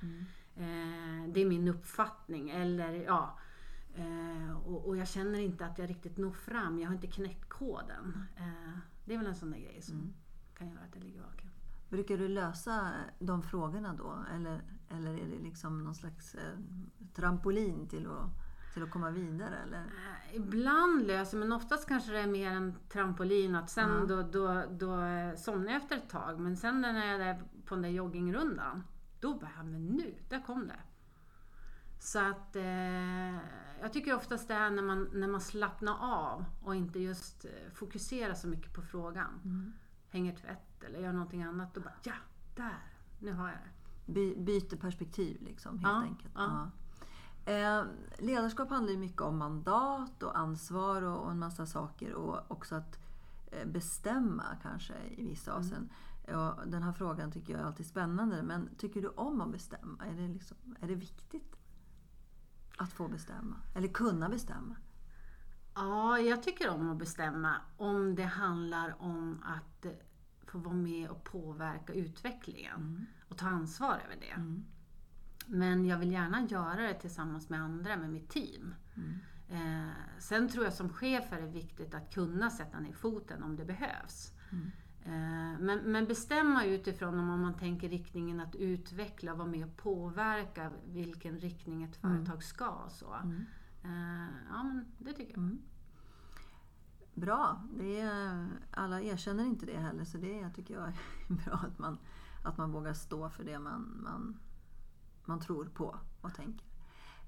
[0.56, 2.50] Eh, det är min uppfattning.
[2.50, 3.38] Eller ja,
[3.96, 6.78] eh, och, och jag känner inte att jag riktigt når fram.
[6.78, 8.26] Jag har inte knäckt koden.
[8.36, 10.12] Eh, det är väl en sån där grej som Mm.
[10.58, 11.50] kan göra att jag ligger vaken.
[11.94, 14.24] Brukar du lösa de frågorna då?
[14.34, 16.58] Eller, eller är det liksom någon slags eh,
[17.14, 18.30] trampolin till att,
[18.74, 19.56] till att komma vidare?
[19.66, 19.78] Eller?
[19.78, 23.54] Eh, Ibland löser men oftast kanske det är mer en trampolin.
[23.54, 24.06] Att sen Ja.
[24.06, 26.40] då, då, då eh, somnar jag efter ett tag.
[26.40, 28.84] Men sen när jag är på den där joggingrundan.
[29.20, 30.80] Då bara, men nu, där kom det.
[32.00, 33.34] Så att eh,
[33.80, 38.34] jag tycker oftast det är när man, när man slappnar av och inte just fokuserar
[38.34, 39.40] så mycket på frågan.
[39.44, 39.72] Mm.
[40.14, 41.74] Hänger tvätt eller gör någonting annat.
[41.74, 42.12] Då bara, ja,
[42.56, 42.82] där,
[43.18, 44.12] nu har jag det.
[44.12, 46.32] By, byter perspektiv liksom, helt Ja, enkelt.
[46.36, 46.70] ja.
[47.52, 47.84] Eh,
[48.18, 52.14] ledarskap handlar ju mycket om mandat och ansvar och, och en massa saker.
[52.14, 52.98] Och också att
[53.46, 55.60] eh, bestämma kanske i vissa Mm.
[55.60, 55.90] avseenden.
[56.24, 58.42] Och den här frågan tycker jag är alltid spännande.
[58.42, 60.04] Men tycker du om att bestämma?
[60.04, 61.56] Är det, liksom, är det viktigt
[62.76, 63.56] att få bestämma?
[63.74, 64.76] Eller kunna bestämma?
[65.74, 69.86] Ja, jag tycker om att bestämma om det handlar om att
[70.46, 74.30] få vara med och påverka utvecklingen och ta ansvar över det.
[74.30, 74.64] Mm.
[75.46, 78.74] Men jag vill gärna göra det tillsammans med andra, med mitt team.
[78.94, 79.18] Mm.
[79.48, 83.56] Eh, sen tror jag som chef är det viktigt att kunna sätta ner foten om
[83.56, 84.32] det behövs.
[84.52, 84.70] Mm.
[85.04, 90.70] Eh, men, men bestämma utifrån om man tänker riktningen att utveckla vara med och påverka
[90.86, 92.88] vilken riktning ett företag ska.
[92.90, 93.16] Så.
[93.84, 93.96] Mm.
[93.96, 95.38] Eh, ja, men det tycker jag.
[95.38, 95.62] Mm.
[97.14, 97.62] Bra.
[97.78, 100.94] Det är, alla erkänner inte det heller så det tycker jag är
[101.44, 101.98] bra att man,
[102.42, 104.38] att man vågar stå för det man, man,
[105.24, 106.66] man tror på och tänker.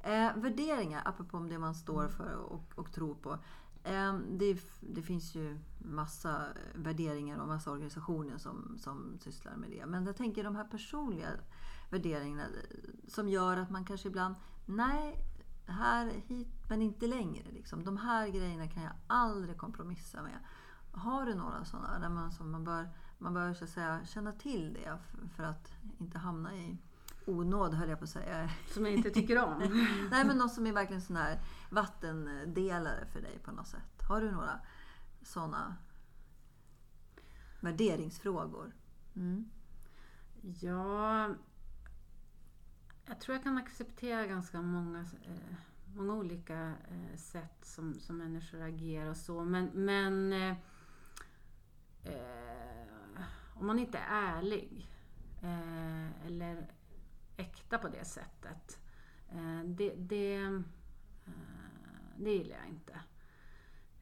[0.00, 3.38] Eh, värderingar, apropå om det man står för och, och tror på.
[3.84, 9.86] Eh, det, det finns ju massa värderingar och massa organisationer som, som sysslar med det.
[9.86, 11.28] Men jag tänker de här personliga
[11.90, 12.44] värderingarna
[13.08, 14.34] som gör att man kanske ibland,
[14.66, 15.16] nej,
[15.72, 17.50] här, hit, men inte längre.
[17.52, 17.84] Liksom.
[17.84, 20.38] De här grejerna kan jag aldrig kompromissa med.
[20.92, 24.72] Har du några sådana där man, som man bör, man bör så säga, känna till
[24.74, 26.78] det för, för att inte hamna i
[27.26, 28.50] onåd höll jag på att säga.
[28.68, 29.58] Som jag inte tycker om.
[30.10, 34.02] Nej men något som är verkligen sån här vattendelare för dig på något sätt.
[34.08, 34.60] Har du några
[35.22, 35.76] sådana
[37.60, 38.72] värderingsfrågor?
[39.16, 39.50] Mm.
[40.60, 41.28] Ja,
[43.06, 45.56] jag tror jag kan acceptera ganska många, eh,
[45.94, 49.44] många olika eh, sätt som, som människor agerar och så.
[49.44, 50.56] Men, men eh,
[52.04, 53.22] eh,
[53.54, 54.88] om man inte är ärlig
[55.42, 56.66] eh, eller
[57.36, 58.78] äkta på det sättet.
[59.28, 60.60] Eh, det, det, eh,
[62.16, 63.00] det gillar jag inte.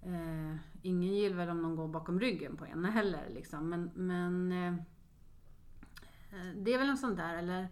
[0.03, 3.29] Eh, ingen gillar väl om någon går bakom ryggen på en heller.
[3.31, 3.69] Liksom.
[3.69, 4.75] Men, men eh,
[6.33, 7.69] eh det är väl en sån där, eller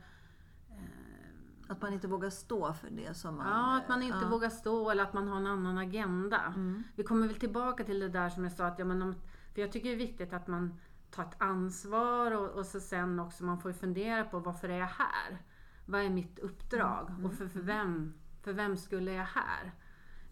[1.72, 3.46] att man inte vågar stå för det som man...
[3.46, 4.28] Ja, att man inte ja.
[4.28, 6.40] vågar stå eller att man har en annan agenda.
[6.56, 6.82] Mm.
[6.96, 9.14] Vi kommer väl tillbaka till det där som jag sa, att ja, men om,
[9.54, 10.80] för jag tycker det är viktigt att man
[11.11, 14.87] tar ett ansvar och, och så sen också man får fundera på varför är jag
[14.87, 15.38] här?
[15.87, 17.11] Vad är mitt uppdrag?
[17.11, 19.72] Mm, Och för, för, vem, för vem skulle jag här?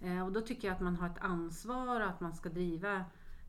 [0.00, 2.94] Eh, och då tycker jag att man har ett ansvar och att man ska driva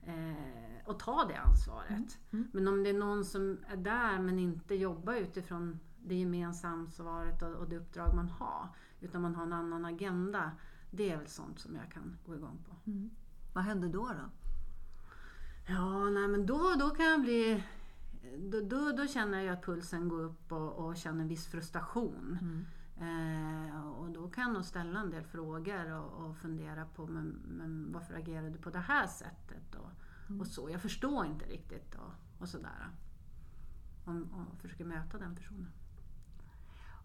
[0.03, 2.17] eh, och ta det ansvaret.
[2.31, 2.47] Mm.
[2.53, 7.41] Men om det är någon som är där men inte jobbar utifrån det gemensamma ansvaret
[7.41, 8.67] och, och det uppdrag man har.
[8.99, 10.51] Utan man har en annan agenda.
[10.91, 12.91] Det är väl sånt som jag kan gå igång på.
[12.91, 13.09] Mm.
[13.53, 14.07] Vad händer då?
[14.07, 14.29] då?
[15.67, 17.63] Ja, nej men då, då kan jag bli...
[18.51, 22.37] Då, då, då känner jag att pulsen går upp och, och känner en viss frustration.
[22.41, 22.65] Mm.
[22.97, 27.91] Eh, och då kan jag ställa en del frågor och, och fundera på men, men
[27.91, 29.75] varför agerar du på det här sättet?
[29.75, 29.89] Och,
[30.31, 30.41] Mm.
[30.41, 30.69] och så.
[30.69, 32.87] Jag förstår inte riktigt och, och sådär.
[34.05, 35.71] Och, och försöker möta den personen.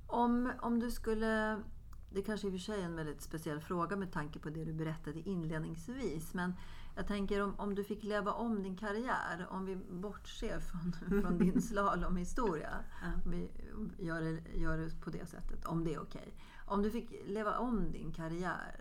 [0.07, 1.63] Om, om du skulle...
[2.11, 4.65] Det kanske i och för sig är en väldigt speciell fråga med tanke på det
[4.65, 6.35] du berättade inledningsvis.
[6.35, 6.55] Men
[6.97, 10.93] jag tänker om, om du fick leva om din karriär, om vi bortser från,
[11.23, 12.71] från din slalomhistoria.
[13.03, 13.09] Ja.
[13.25, 13.51] Om vi
[13.99, 16.35] gör det, gör det på det sättet, om det är okej.
[16.67, 18.81] Om du fick leva om din karriär,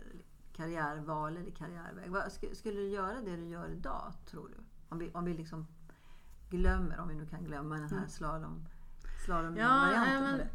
[0.53, 2.09] karriärval eller karriärväg.
[2.11, 4.63] Vad, sk- skulle du göra det du gör idag, tror du?
[4.89, 5.67] Om vi, om vi liksom
[6.49, 8.09] glömmer, om vi nu kan glömma den här Mm.
[8.09, 8.65] slalom,
[9.03, 10.38] Ja, slalomvarianten.
[10.38, 10.49] det.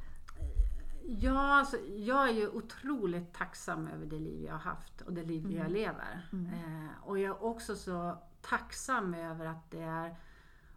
[1.18, 5.22] Ja, alltså, jag är ju otroligt tacksam över det liv jag har haft och det
[5.22, 5.72] liv jag Mm.
[5.72, 6.28] lever.
[6.32, 6.46] Mm.
[6.46, 10.16] Eh, och jag är också så tacksam över att det är,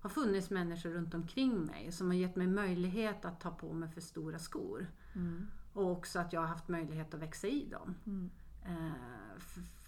[0.02, 3.90] har funnits människor runt omkring mig som har gett mig möjlighet att ta på mig
[3.90, 4.88] för stora skor.
[5.16, 5.48] Mm.
[5.74, 7.96] Och också att jag har haft möjlighet att växa i dem.
[8.06, 8.30] Mm.
[8.66, 8.92] Eh,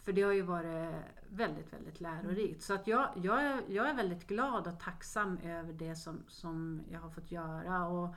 [0.04, 0.96] för det har ju varit
[1.30, 2.62] väldigt, väldigt lärorikt.
[2.64, 6.82] Så att jag, jag, är, jag är väldigt glad och tacksam över det som, som
[6.92, 7.88] jag har fått göra.
[7.88, 8.16] Och,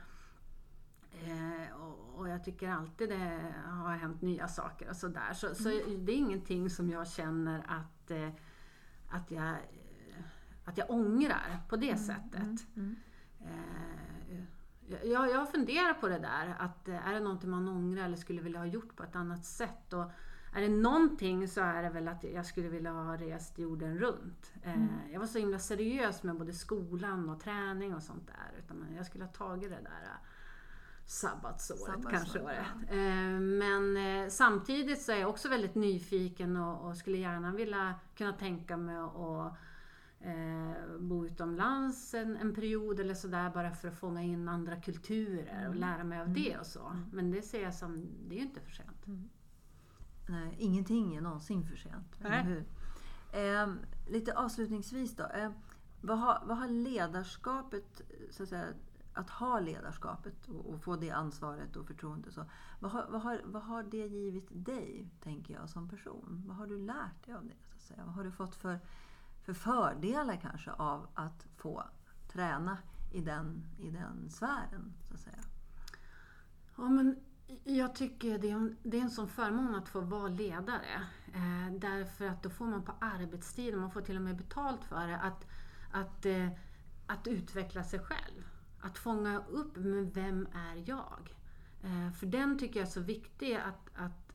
[1.26, 5.33] eh, och, och, jag tycker alltid det har hänt nya saker och sådär.
[5.33, 6.04] Så, så mm.
[6.04, 8.28] det är ingenting som jag känner att, eh,
[9.09, 9.57] att, jag,
[10.64, 11.98] att jag ångrar på det mm.
[11.98, 12.76] sättet.
[12.76, 12.76] Mm.
[12.76, 12.96] mm.
[13.40, 13.98] Eh,
[15.04, 18.59] jag, jag funderar på det där, att är det någonting man ångrar eller skulle vilja
[18.59, 19.92] ha gjort på ett annat sätt?
[19.92, 20.11] Och,
[20.54, 24.52] är det någonting så är det väl att jag skulle vilja ha rest jorden runt.
[24.62, 24.88] Eh, mm.
[25.12, 28.59] Jag var så himla seriös med både skolan och träning och sånt där.
[28.59, 30.26] Utan jag skulle ha tagit det där eh,
[31.09, 32.66] sabbatsåret, sabbatsåret kanske var det.
[32.88, 32.97] Ja.
[32.97, 38.33] Eh, men samtidigt så är jag också väldigt nyfiken och, och skulle gärna vilja kunna
[38.33, 39.53] tänka mig att
[40.21, 45.59] eh, bo utomlands en, en period eller sådär bara för att fånga in andra kulturer
[45.59, 45.79] och mm.
[45.79, 46.42] lära mig av mm.
[46.42, 46.87] det och så.
[46.87, 47.05] Mm.
[47.12, 49.07] Men det ser jag som, det är ju inte för sent.
[49.07, 49.29] Mm.
[50.29, 52.16] Nej, ingenting är någonsin för sent.
[53.33, 53.75] Eh,
[54.09, 55.25] lite avslutningsvis då.
[55.25, 55.51] Eh,
[56.01, 58.66] vad, har, vad har ledarskapet, så att, säga,
[59.18, 62.35] att ha ledarskapet och, och, få det ansvaret och förtroendet.
[62.35, 62.44] Så,
[62.78, 66.44] vad, har, vad, har, vad har det givit dig, tänker jag, som person?
[66.46, 67.54] Vad har du lärt dig av det?
[67.68, 68.04] Så att säga?
[68.04, 68.81] Vad har du fått för,
[69.42, 71.83] för fördelar kanske av att få
[72.28, 72.78] träna
[73.12, 74.92] i den, i den sfären?
[75.09, 75.42] Så att säga?
[76.76, 77.16] Ja, men
[77.64, 81.07] jag tycker det är, en, det är en sån förmån att få vara ledare.
[81.35, 85.07] Eh, därför att då får man på arbetstid, man får till och med betalt för
[85.07, 85.46] det, att,
[85.92, 86.48] att, eh,
[87.07, 88.48] att utveckla sig själv.
[88.81, 91.35] Att fånga upp, men vem är jag?
[91.83, 94.33] Eh, för den tycker jag är så viktig att, att,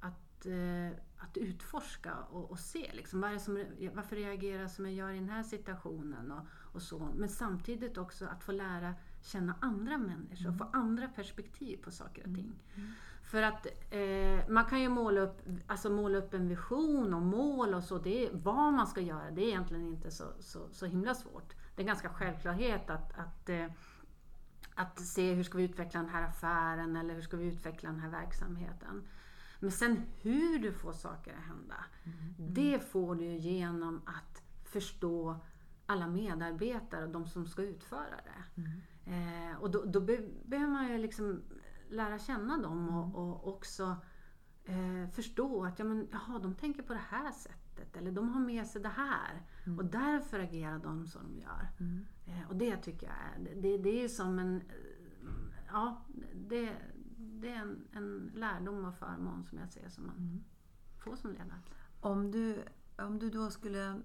[0.00, 2.90] att, eh, att utforska och, och se.
[2.92, 6.32] Liksom, vad som, varför reagerar jag som jag gör i den här situationen?
[6.32, 7.08] Och, och så.
[7.16, 10.80] Men samtidigt också att få lära känna andra människor och få mm.
[10.80, 12.52] andra perspektiv på saker och ting.
[12.74, 12.92] Mm.
[13.24, 17.74] För att eh, man kan ju måla upp, alltså måla upp en vision och mål
[17.74, 20.86] och så, det är, vad man ska göra, det är egentligen inte så, så, så
[20.86, 21.54] himla svårt.
[21.74, 23.66] Det är en ganska självklarhet att, att, eh,
[24.74, 28.00] att se hur ska vi utveckla den här affären eller hur ska vi utveckla den
[28.00, 29.08] här verksamheten.
[29.60, 32.54] Men sen hur du får saker att hända, mm.
[32.54, 35.36] det får du genom att förstå
[35.86, 38.62] alla medarbetare och de som ska utföra det.
[38.62, 39.50] Mm.
[39.50, 41.42] Eh, och då, då be, behöver man ju liksom
[41.88, 43.14] lära känna dem och, mm.
[43.14, 43.96] och också
[44.64, 48.40] eh, förstå att ja, men, jaha, de tänker på det här sättet eller de har
[48.40, 49.78] med sig det här mm.
[49.78, 51.68] och därför agerar de som de gör.
[51.80, 52.06] Mm.
[52.26, 54.62] Eh, och det tycker jag är, det, det är som en,
[55.68, 56.76] ja, det,
[57.16, 60.44] det är en, en lärdom och förmån som jag ser som man mm.
[60.98, 61.60] får som ledare.
[62.00, 62.62] Om du,
[62.98, 64.00] om du då skulle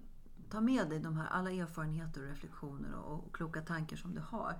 [0.48, 4.20] ta med dig de här alla erfarenheter och reflektioner och, och kloka tankar som du
[4.20, 4.54] har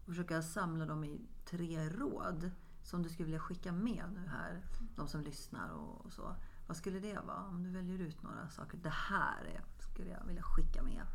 [0.00, 2.50] och försöka samla dem i tre råd
[2.82, 4.62] som du skulle vilja skicka med nu här,
[4.96, 6.36] de som lyssnar och, och så.
[6.66, 7.44] Vad skulle det vara?
[7.44, 8.78] Om du väljer ut några saker.
[8.82, 11.06] Det här är, skulle jag vilja skicka med.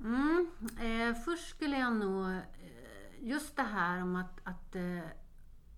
[0.00, 2.40] Mm, eh, först skulle jag nog, eh,
[3.20, 5.08] just det här om att, att eh,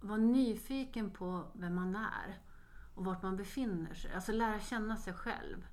[0.00, 2.38] vara nyfiken på vem man är
[2.94, 4.14] och vart man befinner sig.
[4.14, 5.66] Alltså lära känna sig själv.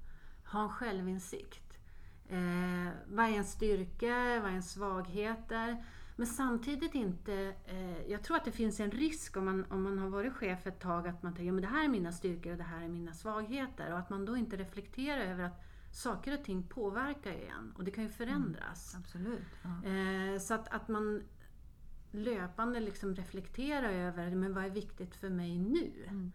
[0.46, 1.78] Ha en självinsikt.
[2.30, 4.40] Eh, vad är ens styrka?
[4.40, 5.86] Vad är ens svagheter?
[6.16, 10.00] Men samtidigt inte, eh, jag tror att det finns en risk om man, om man
[10.00, 12.58] har varit chef ett tag att man tänker att det här är mina styrkor och
[12.58, 15.65] det här är mina svagheter och att man då inte reflekterar över att
[15.96, 18.94] saker och ting påverkar ju en och det kan ju mm, förändras.
[18.94, 19.44] Mm, absolut.
[19.64, 19.90] Ja.
[19.90, 21.24] Eh, så att, att man
[22.12, 25.92] löpande liksom reflekterar över men vad är viktigt för mig nu.
[26.08, 26.32] Mm.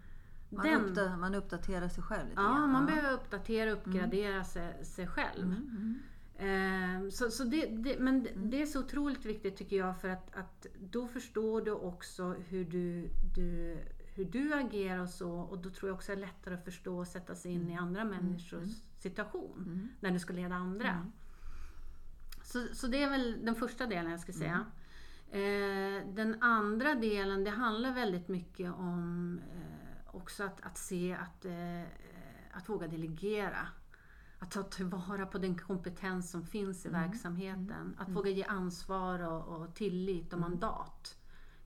[0.49, 2.71] Man, Den, uppdaterar, man uppdaterar sig själv lite Ja, grann.
[2.71, 2.87] man ja.
[2.87, 4.45] behöver uppdatera och uppgradera mm.
[4.45, 5.45] sig, sig själv.
[5.45, 5.99] Mm, mm.
[6.39, 8.51] Ehm, så, så det, det, men mm.
[8.51, 12.65] det är så otroligt viktigt tycker jag för att, att då förstår du också hur
[12.65, 13.79] du, du,
[14.21, 16.99] hur du agerar och så och då tror jag också det är lättare att förstå
[16.99, 17.85] och sätta sig in i mm.
[17.85, 18.75] andra människors mm.
[18.99, 19.89] situation mm.
[20.01, 20.89] när du ska leda andra.
[20.89, 21.13] Mm.
[22.43, 24.67] Så, så det är väl den första delen jag ska säga.
[25.31, 31.45] Eh, den andra delen det handlar väldigt mycket om eh, också att, att se att,
[31.45, 31.83] eh,
[32.53, 33.69] att våga delegera
[34.39, 37.01] att ta tillvara på den kompetens som finns i mm.
[37.01, 37.71] verksamheten.
[37.71, 37.95] Mm.
[37.99, 40.51] Att våga ge ansvar och, och tillit och mm.
[40.51, 41.17] mandat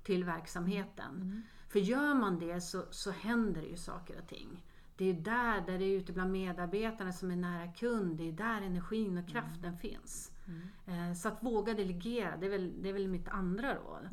[0.03, 1.43] till verksamheten.
[1.75, 1.87] Mm.
[1.87, 4.65] För gör man det så, så händer ju saker och ting.
[4.97, 8.33] Det är där, där det är ute bland medarbetarna som är nära kund, det är
[8.33, 9.79] där energin och kraften mm.
[9.79, 10.33] finns.
[10.47, 11.11] Mm.
[11.11, 14.09] Eh, så att våga delegera, det är väl, det är väl mitt andra råd.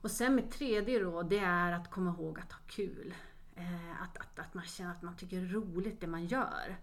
[0.00, 3.14] Och sen mitt tredje råd, det är att komma ihåg att ha kul.
[3.54, 6.76] Eh, att, att, att man känner att man tycker det är roligt det man gör.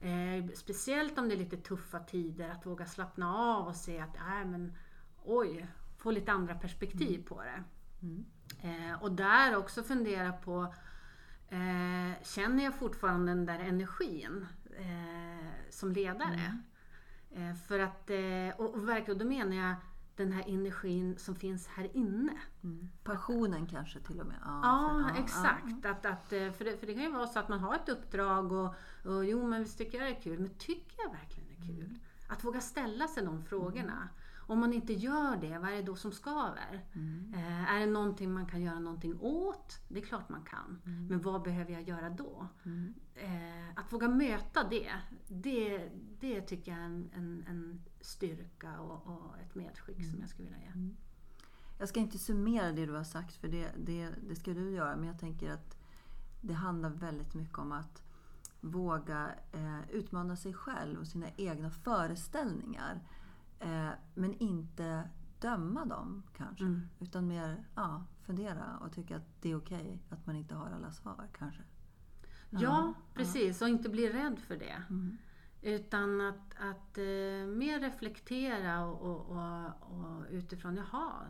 [0.00, 4.16] Eh, speciellt om det är lite tuffa tider, att våga slappna av och se att,
[4.16, 4.72] äh, men,
[5.24, 5.66] oj,
[5.98, 7.22] få lite andra perspektiv mm.
[7.22, 7.64] på det.
[8.62, 10.74] Eh, och där också fundera på
[11.48, 14.46] eh, känner jag fortfarande den där energin
[14.76, 16.60] eh, som ledare.
[17.32, 17.50] Mm.
[17.50, 19.74] Eh, för att, eh, och, och verkligen, då menar jag
[20.16, 22.32] den här energin som finns här inne.
[22.64, 22.88] Mm.
[23.04, 24.36] Passionen kanske till och med?
[24.44, 25.66] Ja, ja för, exakt.
[25.82, 25.90] Ja.
[25.90, 27.88] Att, att, eh, för, det, för det kan ju vara så att man har ett
[27.88, 28.74] uppdrag och,
[29.04, 31.66] och jo men visst tycker jag det är kul, men tycker jag verkligen det är
[31.66, 31.84] kul?
[31.84, 32.00] Mm.
[32.28, 34.08] Att våga ställa sig de frågorna.
[34.50, 36.84] Om man inte gör det, vad är det då som skaver?
[36.92, 37.34] Mm.
[37.34, 39.78] Eh, är det någonting man kan göra någonting åt?
[39.88, 40.80] Det är klart man kan.
[40.86, 41.06] Mm.
[41.06, 42.46] Men vad behöver jag göra då?
[42.64, 42.94] Mm.
[43.14, 44.92] Eh, att våga möta det,
[45.28, 45.90] det,
[46.20, 50.20] det tycker jag är en, en, en styrka och, och, ett medskick som mm.
[50.20, 50.72] jag skulle vilja ge.
[50.72, 50.96] Mm.
[51.78, 54.96] Jag ska inte summera det du har sagt, för det, det, det ska du göra.
[54.96, 55.76] Men jag tänker att
[56.40, 58.02] det handlar väldigt mycket om att
[58.60, 63.00] våga eh, utmana sig själv och sina egna föreställningar.
[63.60, 66.64] Eh, men inte döma dem kanske.
[66.64, 66.88] Mm.
[67.00, 70.70] Utan mer ja, fundera och tycka att det är okej okay, att man inte har
[70.70, 71.62] alla svar kanske.
[72.50, 73.62] Ja, ja precis.
[73.62, 74.82] Och inte bli rädd för det.
[74.90, 75.16] Mm.
[75.62, 81.26] Utan att, att eh, mer reflektera och, och, och, och, utifrån, jaha,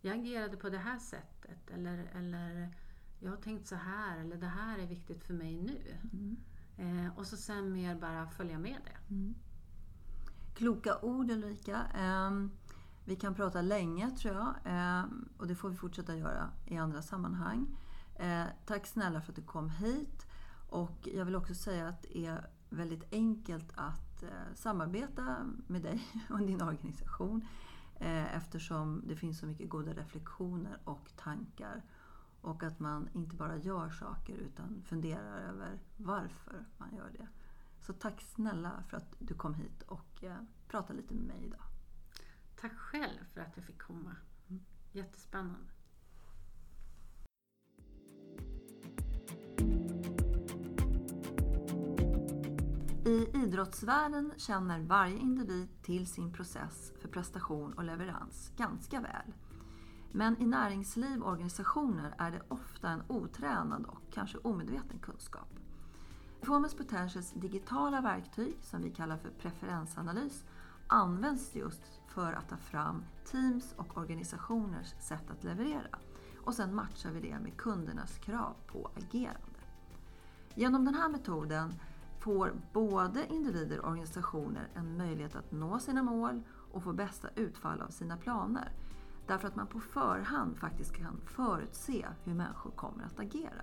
[0.00, 1.70] jag agerade på det här sättet.
[1.70, 2.74] Eller, eller
[3.20, 4.18] jag har tänkt så här.
[4.18, 5.96] Eller det här är viktigt för mig nu.
[6.12, 6.36] Mm.
[6.76, 9.14] Eh, och så sen mer bara följa med det.
[9.14, 9.34] Mm.
[10.56, 11.82] Kloka ord Ulrika.
[11.94, 12.50] Ehm,
[13.04, 14.54] vi kan prata länge tror jag.
[14.64, 17.76] Ehm, och det får vi fortsätta göra i andra sammanhang.
[18.18, 20.26] Ehm, tack snälla för att du kom hit.
[20.68, 25.36] Och jag vill också säga att det är väldigt enkelt att eh, samarbeta
[25.66, 27.46] med dig och din organisation.
[27.96, 31.82] Eh, eftersom det finns så mycket goda reflektioner och tankar.
[32.40, 37.28] Och att man inte bara gör saker utan funderar över varför man gör det.
[37.86, 40.36] Så tack snälla för att du kom hit och eh,
[40.68, 41.62] pratade lite med mig idag.
[42.56, 44.16] Tack själv för att jag fick komma.
[44.48, 44.62] Mm.
[44.92, 45.70] Jättespännande.
[53.06, 59.34] I idrottsvärlden känner varje individ till sin process för prestation och leverans ganska väl.
[60.12, 65.48] Men i näringsliv och organisationer är det ofta en otränad och kanske omedveten kunskap.
[66.46, 70.44] Performance Potentials digitala verktyg, som vi kallar för preferensanalys,
[70.86, 75.98] används just för att ta fram teams och organisationers sätt att leverera.
[76.44, 79.60] Och sen matchar vi det med kundernas krav på agerande.
[80.54, 81.74] Genom den här metoden
[82.18, 86.42] får både individer och organisationer en möjlighet att nå sina mål
[86.72, 88.72] och få bästa utfall av sina planer.
[89.26, 93.62] Därför att man på förhand faktiskt kan förutse hur människor kommer att agera.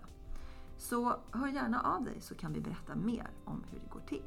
[0.84, 4.24] Så hör gärna av dig så kan vi berätta mer om hur det går till.